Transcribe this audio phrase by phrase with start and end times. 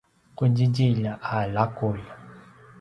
[0.37, 1.05] qudjidjilj
[1.35, 2.05] a laqulj